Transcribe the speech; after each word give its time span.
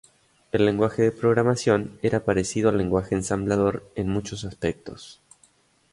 El 0.51 0.65
lenguaje 0.65 1.03
de 1.03 1.11
programación 1.11 1.99
era 2.01 2.25
parecido 2.25 2.69
al 2.69 2.79
lenguaje 2.79 3.13
ensamblador 3.13 3.87
en 3.93 4.09
muchos 4.09 4.45
aspectos. 4.45 5.21